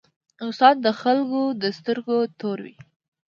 استاد 0.45 0.75
د 0.85 0.87
خلکو 1.01 1.41
د 1.61 1.63
سترګو 1.77 2.17
تور 2.39 2.57
وي. 2.65 2.75